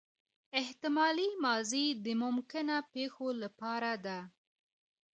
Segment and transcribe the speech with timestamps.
[0.61, 4.19] احتمالي ماضي د ممکنه پېښو له پاره ده.